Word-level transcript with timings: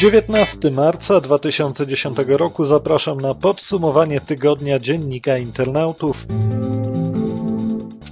19 0.00 0.70
marca 0.70 1.20
2010 1.20 2.16
roku 2.28 2.64
zapraszam 2.64 3.20
na 3.20 3.34
podsumowanie 3.34 4.20
tygodnia 4.20 4.78
Dziennika 4.78 5.38
Internautów 5.38 6.26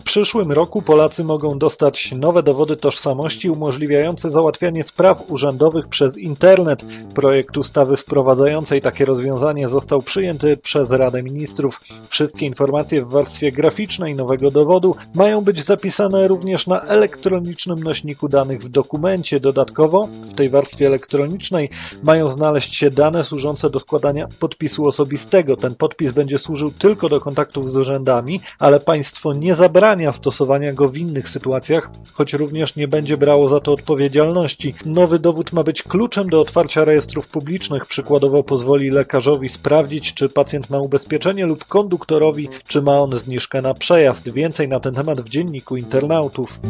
przyszłym 0.09 0.53
roku 0.53 0.83
Polacy 0.83 1.25
mogą 1.25 1.59
dostać 1.59 2.13
nowe 2.13 2.43
dowody 2.43 2.77
tożsamości 2.77 3.51
umożliwiające 3.51 4.31
załatwianie 4.31 4.85
spraw 4.85 5.31
urzędowych 5.31 5.89
przez 5.89 6.19
internet. 6.19 6.85
Projekt 7.15 7.57
ustawy 7.57 7.97
wprowadzającej 7.97 8.81
takie 8.81 9.05
rozwiązanie 9.05 9.69
został 9.69 10.01
przyjęty 10.01 10.57
przez 10.57 10.91
Radę 10.91 11.23
Ministrów. 11.23 11.81
Wszystkie 12.09 12.47
informacje 12.47 13.01
w 13.01 13.09
warstwie 13.09 13.53
graficznej 13.53 14.15
nowego 14.15 14.51
dowodu 14.51 14.97
mają 15.15 15.41
być 15.41 15.65
zapisane 15.65 16.29
również 16.29 16.67
na 16.67 16.81
elektronicznym 16.83 17.79
nośniku 17.79 18.29
danych 18.29 18.61
w 18.61 18.69
dokumencie. 18.69 19.41
Dodatkowo 19.41 20.09
w 20.33 20.35
tej 20.35 20.49
warstwie 20.49 20.87
elektronicznej 20.87 21.71
mają 22.03 22.29
znaleźć 22.29 22.77
się 22.77 22.91
dane 22.91 23.25
służące 23.25 23.71
do 23.71 23.81
składania 23.81 24.29
podpisu 24.41 24.89
osobistego. 24.89 25.57
Ten 25.57 25.75
podpis 25.75 26.13
będzie 26.13 26.39
służył 26.39 26.71
tylko 26.71 27.09
do 27.09 27.21
kontaktów 27.21 27.71
z 27.71 27.77
urzędami, 27.77 28.41
ale 28.59 28.81
państwo 28.81 29.33
nie 29.33 29.55
zabrania 29.55 29.98
stosowania 30.13 30.73
go 30.73 30.89
w 30.89 30.97
innych 30.97 31.29
sytuacjach, 31.29 31.91
choć 32.13 32.33
również 32.33 32.77
nie 32.77 32.89
będzie 32.89 33.17
brało 33.17 33.49
za 33.49 33.61
to 33.61 33.73
odpowiedzialności. 33.73 34.75
Nowy 34.87 35.19
dowód 35.19 35.53
ma 35.53 35.63
być 35.63 35.83
kluczem 35.83 36.29
do 36.29 36.41
otwarcia 36.41 36.85
rejestrów 36.85 37.29
publicznych, 37.29 37.87
przykładowo 37.87 38.43
pozwoli 38.43 38.91
lekarzowi 38.91 39.49
sprawdzić, 39.49 40.15
czy 40.15 40.29
pacjent 40.29 40.71
ma 40.71 40.79
ubezpieczenie 40.79 41.47
lub 41.47 41.65
konduktorowi, 41.65 42.49
czy 42.69 42.83
ma 42.83 42.95
on 42.95 43.19
zniżkę 43.19 43.63
na 43.63 43.75
przejazd. 43.75 44.33
Więcej 44.33 44.69
na 44.69 44.81
ten 44.81 44.95
temat 44.95 45.21
w 45.21 45.29
dzienniku 45.29 45.77
internautów. 45.77 46.61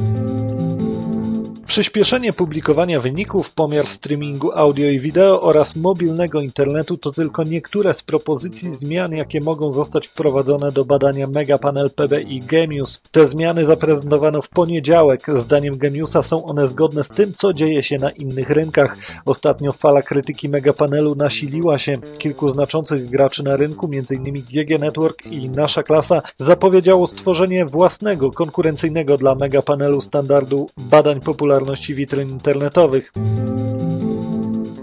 Przyspieszenie 1.69 2.33
publikowania 2.33 3.01
wyników, 3.01 3.55
pomiar 3.55 3.87
streamingu 3.87 4.53
audio 4.55 4.89
i 4.89 5.01
wideo 5.01 5.41
oraz 5.41 5.77
mobilnego 5.77 6.41
internetu 6.41 6.97
to 6.97 7.11
tylko 7.11 7.43
niektóre 7.43 7.95
z 7.95 8.03
propozycji 8.03 8.75
zmian, 8.75 9.13
jakie 9.13 9.41
mogą 9.41 9.73
zostać 9.73 10.09
wprowadzone 10.09 10.71
do 10.71 10.85
badania 10.85 11.27
Megapanel 11.27 11.91
PBI 11.91 12.41
Gemius. 12.41 13.01
Te 13.11 13.29
zmiany 13.29 13.67
zaprezentowano 13.67 14.43
w 14.43 14.49
poniedziałek. 14.49 15.27
Zdaniem 15.41 15.79
Gemiusa 15.79 16.23
są 16.23 16.45
one 16.45 16.69
zgodne 16.69 17.05
z 17.05 17.09
tym, 17.09 17.33
co 17.33 17.53
dzieje 17.53 17.85
się 17.85 17.97
na 17.97 18.11
innych 18.11 18.51
rynkach. 18.51 18.97
Ostatnio 19.25 19.73
fala 19.73 20.03
krytyki 20.03 20.49
Megapanelu 20.49 21.15
nasiliła 21.15 21.79
się. 21.79 21.93
Kilku 22.19 22.51
znaczących 22.51 23.11
graczy 23.11 23.43
na 23.43 23.57
rynku, 23.57 23.91
m.in. 23.93 24.35
GG 24.35 24.81
Network 24.81 25.27
i 25.27 25.51
Nasza 25.51 25.83
Klasa, 25.83 26.23
zapowiedziało 26.39 27.07
stworzenie 27.07 27.65
własnego, 27.65 28.31
konkurencyjnego 28.31 29.17
dla 29.17 29.35
Megapanelu 29.35 30.01
standardu 30.01 30.67
badań 30.77 31.21
popularności 31.21 31.58
popularności 31.59 31.95
witryn 31.95 32.29
internetowych. 32.29 33.13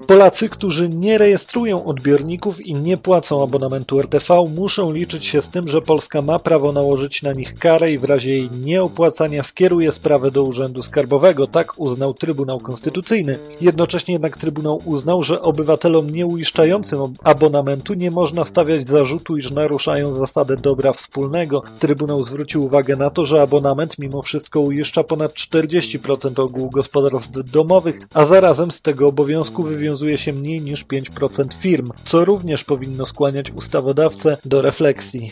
Polacy, 0.07 0.49
którzy 0.49 0.89
nie 0.89 1.17
rejestrują 1.17 1.85
odbiorników 1.85 2.65
i 2.65 2.73
nie 2.73 2.97
płacą 2.97 3.43
abonamentu 3.43 3.99
RTV, 3.99 4.45
muszą 4.55 4.91
liczyć 4.91 5.25
się 5.25 5.41
z 5.41 5.49
tym, 5.49 5.69
że 5.69 5.81
Polska 5.81 6.21
ma 6.21 6.39
prawo 6.39 6.71
nałożyć 6.71 7.21
na 7.21 7.31
nich 7.31 7.53
karę 7.53 7.91
i 7.91 7.97
w 7.97 8.03
razie 8.03 8.31
jej 8.31 8.49
nieopłacania 8.63 9.43
skieruje 9.43 9.91
sprawę 9.91 10.31
do 10.31 10.43
Urzędu 10.43 10.83
Skarbowego. 10.83 11.47
Tak 11.47 11.79
uznał 11.79 12.13
Trybunał 12.13 12.59
Konstytucyjny. 12.59 13.39
Jednocześnie 13.61 14.13
jednak 14.13 14.37
Trybunał 14.37 14.81
uznał, 14.85 15.23
że 15.23 15.41
obywatelom 15.41 16.09
nieuiszczającym 16.09 16.99
abonamentu 17.23 17.93
nie 17.93 18.11
można 18.11 18.43
stawiać 18.43 18.87
zarzutu, 18.87 19.37
iż 19.37 19.51
naruszają 19.51 20.11
zasadę 20.11 20.55
dobra 20.55 20.93
wspólnego. 20.93 21.63
Trybunał 21.79 22.25
zwrócił 22.25 22.63
uwagę 22.63 22.95
na 22.95 23.09
to, 23.09 23.25
że 23.25 23.41
abonament 23.41 23.99
mimo 23.99 24.21
wszystko 24.21 24.59
uiszcza 24.59 25.03
ponad 25.03 25.33
40% 25.33 26.43
ogółu 26.43 26.69
gospodarstw 26.69 27.51
domowych, 27.51 27.95
a 28.13 28.25
zarazem 28.25 28.71
z 28.71 28.81
tego 28.81 29.07
obowiązku 29.07 29.63
wywiązuje 29.63 29.94
zobowiązuje 29.95 30.17
się 30.17 30.33
mniej 30.33 30.61
niż 30.61 30.85
5% 30.85 31.53
firm, 31.53 31.89
co 32.05 32.25
również 32.25 32.63
powinno 32.63 33.05
skłaniać 33.05 33.51
ustawodawcę 33.51 34.37
do 34.45 34.61
refleksji. 34.61 35.31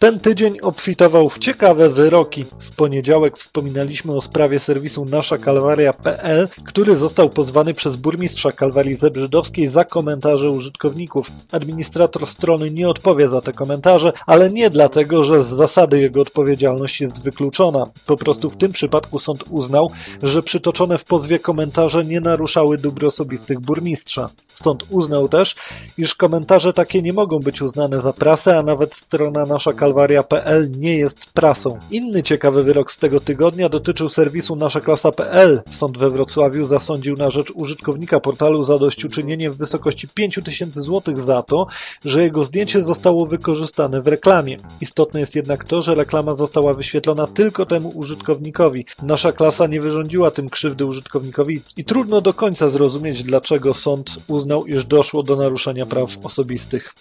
Ten 0.00 0.20
tydzień 0.20 0.60
obfitował 0.62 1.28
w 1.28 1.38
ciekawe 1.38 1.88
wyroki. 1.88 2.44
W 2.58 2.76
poniedziałek 2.76 3.38
wspominaliśmy 3.38 4.16
o 4.16 4.20
sprawie 4.20 4.60
serwisu 4.60 5.04
naszakalwaria.pl, 5.04 6.48
który 6.64 6.96
został 6.96 7.30
pozwany 7.30 7.74
przez 7.74 7.96
burmistrza 7.96 8.50
Kalwarii 8.50 8.94
Zebrzydowskiej 8.94 9.68
za 9.68 9.84
komentarze 9.84 10.50
użytkowników. 10.50 11.26
Administrator 11.52 12.26
strony 12.26 12.70
nie 12.70 12.88
odpowie 12.88 13.28
za 13.28 13.40
te 13.40 13.52
komentarze, 13.52 14.12
ale 14.26 14.50
nie 14.50 14.70
dlatego, 14.70 15.24
że 15.24 15.44
z 15.44 15.46
zasady 15.46 16.00
jego 16.00 16.20
odpowiedzialność 16.20 17.00
jest 17.00 17.22
wykluczona. 17.22 17.84
Po 18.06 18.16
prostu 18.16 18.50
w 18.50 18.56
tym 18.56 18.72
przypadku 18.72 19.18
sąd 19.18 19.44
uznał, 19.50 19.90
że 20.22 20.42
przytoczone 20.42 20.98
w 20.98 21.04
pozwie 21.04 21.38
komentarze 21.38 22.04
nie 22.04 22.20
naruszały 22.20 22.76
dóbr 22.76 23.06
osobistych 23.06 23.60
burmistrza. 23.60 24.28
Sąd 24.54 24.86
uznał 24.90 25.28
też, 25.28 25.54
iż 25.98 26.14
komentarze 26.14 26.72
takie 26.72 27.02
nie 27.02 27.12
mogą 27.12 27.38
być 27.38 27.62
uznane 27.62 28.00
za 28.00 28.12
prasę, 28.12 28.56
a 28.56 28.62
nawet 28.62 28.94
strona 28.94 29.42
nasza 29.42 29.72
kalwaria.pl 29.90 30.70
nie 30.78 30.96
jest 30.96 31.32
prasą. 31.32 31.78
Inny 31.90 32.22
ciekawy 32.22 32.64
wyrok 32.64 32.92
z 32.92 32.98
tego 32.98 33.20
tygodnia 33.20 33.68
dotyczył 33.68 34.08
serwisu 34.08 34.56
naszaklasa.pl. 34.56 35.62
Sąd 35.70 35.98
we 35.98 36.10
Wrocławiu 36.10 36.64
zasądził 36.64 37.16
na 37.16 37.30
rzecz 37.30 37.50
użytkownika 37.54 38.20
portalu 38.20 38.64
zadośćuczynienie 38.64 39.50
w 39.50 39.56
wysokości 39.56 40.08
5000 40.08 40.82
zł 40.82 41.16
za 41.16 41.42
to, 41.42 41.66
że 42.04 42.22
jego 42.22 42.44
zdjęcie 42.44 42.84
zostało 42.84 43.26
wykorzystane 43.26 44.02
w 44.02 44.08
reklamie. 44.08 44.56
Istotne 44.80 45.20
jest 45.20 45.36
jednak 45.36 45.64
to, 45.64 45.82
że 45.82 45.94
reklama 45.94 46.36
została 46.36 46.72
wyświetlona 46.72 47.26
tylko 47.26 47.66
temu 47.66 47.92
użytkownikowi. 47.94 48.84
Nasza 49.02 49.32
klasa 49.32 49.66
nie 49.66 49.80
wyrządziła 49.80 50.30
tym 50.30 50.48
krzywdy 50.48 50.84
użytkownikowi 50.86 51.60
i 51.76 51.84
trudno 51.84 52.20
do 52.20 52.34
końca 52.34 52.68
zrozumieć, 52.68 53.22
dlaczego 53.22 53.74
sąd 53.74 54.16
uznał, 54.28 54.66
iż 54.66 54.86
doszło 54.86 55.22
do 55.22 55.36
naruszenia 55.36 55.86
praw 55.86 56.10
osobistych. 56.22 56.94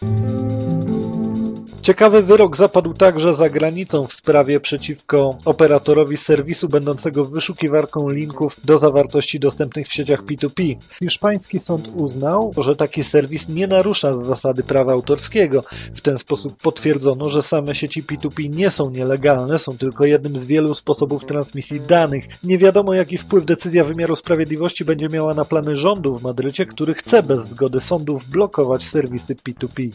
Ciekawy 1.89 2.22
wyrok 2.22 2.57
zapadł 2.57 2.94
także 2.94 3.33
za 3.33 3.50
granicą 3.50 4.07
w 4.07 4.13
sprawie 4.13 4.59
przeciwko 4.59 5.38
operatorowi 5.45 6.17
serwisu 6.17 6.67
będącego 6.67 7.25
wyszukiwarką 7.25 8.09
linków 8.09 8.55
do 8.66 8.79
zawartości 8.79 9.39
dostępnych 9.39 9.88
w 9.88 9.94
sieciach 9.94 10.23
P2P. 10.23 10.75
Hiszpański 11.03 11.59
sąd 11.59 11.88
uznał, 11.95 12.51
że 12.57 12.75
taki 12.75 13.03
serwis 13.03 13.50
nie 13.50 13.67
narusza 13.67 14.13
zasady 14.13 14.63
prawa 14.63 14.94
autorskiego. 14.94 15.63
W 15.95 16.01
ten 16.01 16.17
sposób 16.17 16.61
potwierdzono, 16.61 17.29
że 17.29 17.41
same 17.41 17.75
sieci 17.75 18.03
P2P 18.03 18.56
nie 18.56 18.71
są 18.71 18.89
nielegalne, 18.89 19.59
są 19.59 19.77
tylko 19.77 20.06
jednym 20.06 20.35
z 20.35 20.45
wielu 20.45 20.75
sposobów 20.75 21.25
transmisji 21.25 21.81
danych. 21.81 22.25
Nie 22.44 22.57
wiadomo 22.57 22.94
jaki 22.94 23.17
wpływ 23.17 23.45
decyzja 23.45 23.83
wymiaru 23.83 24.16
sprawiedliwości 24.16 24.85
będzie 24.85 25.07
miała 25.07 25.33
na 25.33 25.45
plany 25.45 25.75
rządu 25.75 26.17
w 26.17 26.23
Madrycie, 26.23 26.66
który 26.66 26.94
chce 26.94 27.23
bez 27.23 27.47
zgody 27.47 27.79
sądów 27.81 28.29
blokować 28.29 28.83
serwisy 28.83 29.35
P2P. 29.35 29.89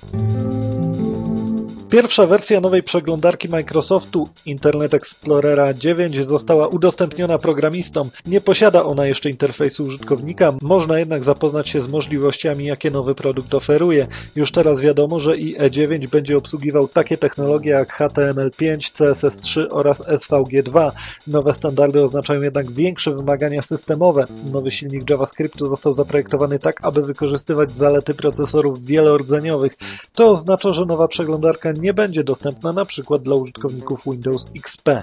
Pierwsza 1.91 2.27
wersja 2.27 2.61
nowej 2.61 2.83
przeglądarki 2.83 3.49
Microsoftu 3.49 4.29
Internet 4.47 4.95
Explorera 4.95 5.75
9 5.75 6.27
została 6.27 6.69
udostępniona 6.69 7.39
programistom. 7.39 8.11
Nie 8.27 8.41
posiada 8.41 8.85
ona 8.85 9.07
jeszcze 9.07 9.31
interfejsu 9.31 9.85
użytkownika, 9.85 10.53
można 10.63 10.99
jednak 10.99 11.25
zapoznać 11.25 11.69
się 11.69 11.81
z 11.81 11.89
możliwościami, 11.89 12.65
jakie 12.65 12.91
nowy 12.91 13.15
produkt 13.15 13.55
oferuje. 13.55 14.07
Już 14.37 14.53
teraz 14.53 14.81
wiadomo, 14.81 15.21
że 15.21 15.31
IE9 15.31 16.09
będzie 16.09 16.37
obsługiwał 16.37 16.89
takie 16.89 17.19
technologie 17.19 17.71
jak 17.71 17.99
HTML5, 17.99 18.79
CSS3 18.79 19.67
oraz 19.71 20.03
SVG2. 20.03 20.91
Nowe 21.27 21.55
standardy 21.55 22.05
oznaczają 22.05 22.43
jednak 22.43 22.73
większe 22.73 23.15
wymagania 23.15 23.63
systemowe. 23.63 24.25
Nowy 24.53 24.71
silnik 24.71 25.11
JavaScriptu 25.11 25.67
został 25.67 25.95
zaprojektowany 25.95 26.59
tak, 26.59 26.75
aby 26.83 27.03
wykorzystywać 27.03 27.71
zalety 27.71 28.15
procesorów 28.15 28.85
wielordzeniowych. 28.85 29.73
To 30.13 30.31
oznacza, 30.31 30.75
że 30.75 30.85
nowa 30.87 31.09
przeglądarka 31.09 31.74
nie 31.81 31.95
będzie 31.95 32.25
dostępna 32.25 32.73
na 32.73 32.85
przykład 32.85 33.23
dla 33.23 33.35
użytkowników 33.35 34.01
Windows 34.05 34.47
XP. 34.57 35.03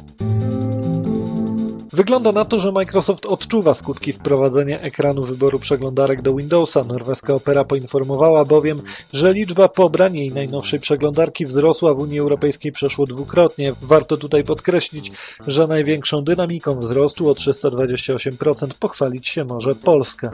Wygląda 1.94 2.32
na 2.32 2.46
to, 2.46 2.60
że 2.60 2.72
Microsoft 2.72 3.26
odczuwa 3.26 3.74
skutki 3.74 4.14
wprowadzenia 4.14 4.80
ekranu 4.80 5.22
wyboru 5.22 5.60
przeglądarek 5.60 6.22
do 6.22 6.34
Windowsa. 6.34 6.84
Norweska 6.84 7.34
Opera 7.34 7.64
poinformowała 7.64 8.46
bowiem, 8.46 8.82
że 9.14 9.34
liczba 9.34 9.70
pobrań 9.70 10.16
jej 10.16 10.30
najnowszej 10.30 10.80
przeglądarki 10.80 11.46
wzrosła 11.46 11.94
w 11.94 12.00
Unii 12.00 12.20
Europejskiej 12.20 12.72
przeszło 12.72 13.06
dwukrotnie. 13.06 13.72
Warto 13.82 14.18
tutaj 14.18 14.44
podkreślić, 14.44 15.12
że 15.48 15.68
największą 15.68 16.24
dynamiką 16.24 16.80
wzrostu 16.80 17.30
o 17.30 17.34
328% 17.34 18.68
pochwalić 18.80 19.28
się 19.28 19.46
może 19.46 19.76
Polska. 19.76 20.32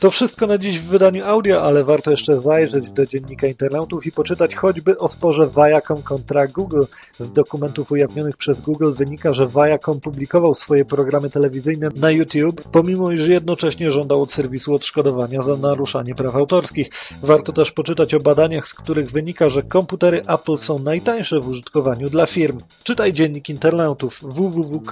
To 0.00 0.10
wszystko 0.10 0.46
na 0.46 0.58
dziś 0.58 0.78
w 0.78 0.84
wydaniu 0.84 1.24
audio, 1.24 1.62
ale 1.62 1.84
warto 1.84 2.10
jeszcze 2.10 2.40
zajrzeć 2.40 2.90
do 2.90 3.06
dziennika 3.06 3.46
internautów 3.46 4.06
i 4.06 4.12
poczytać 4.12 4.54
choćby 4.54 4.98
o 4.98 5.08
sporze 5.08 5.50
Viacom 5.56 6.02
kontra 6.02 6.46
Google. 6.46 6.82
Z 7.18 7.32
dokumentów 7.32 7.92
ujawnionych 7.92 8.36
przez 8.36 8.60
Google 8.60 8.92
wynika, 8.92 9.34
że 9.34 9.46
Viacom 9.46 10.00
publikował 10.00 10.54
swoje 10.54 10.84
programy 10.84 11.30
telewizyjne 11.30 11.88
na 11.96 12.10
YouTube, 12.10 12.62
pomimo 12.72 13.12
iż 13.12 13.28
jednocześnie 13.28 13.90
żądał 13.92 14.22
od 14.22 14.32
serwisu 14.32 14.74
odszkodowania 14.74 15.42
za 15.42 15.56
naruszanie 15.56 16.14
praw 16.14 16.36
autorskich. 16.36 16.90
Warto 17.22 17.52
też 17.52 17.72
poczytać 17.72 18.14
o 18.14 18.20
badaniach, 18.20 18.68
z 18.68 18.74
których 18.74 19.10
wynika, 19.10 19.48
że 19.48 19.62
komputery 19.62 20.22
Apple 20.28 20.56
są 20.56 20.78
najtańsze 20.78 21.40
w 21.40 21.48
użytkowaniu 21.48 22.10
dla 22.10 22.26
firm. 22.26 22.58
Czytaj 22.84 23.12
dziennik 23.12 23.48
internautów 23.48 24.18
www.d.com.pl 24.22 24.90